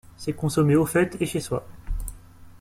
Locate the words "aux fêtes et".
0.75-1.27